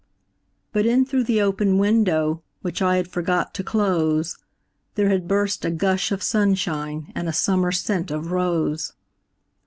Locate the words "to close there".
3.53-5.09